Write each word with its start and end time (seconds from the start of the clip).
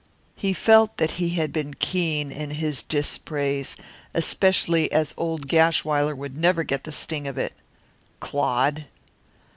He 0.35 0.51
felt 0.51 0.97
that 0.97 1.11
he 1.21 1.29
had 1.35 1.53
been 1.53 1.75
keen 1.75 2.31
in 2.31 2.49
his 2.49 2.81
dispraise, 2.81 3.75
especially 4.15 4.91
as 4.91 5.13
old 5.15 5.47
Gashwiler 5.47 6.15
would 6.17 6.35
never 6.35 6.63
get 6.63 6.85
the 6.85 6.91
sting 6.91 7.27
of 7.27 7.37
it. 7.37 7.53
Clod! 8.19 8.87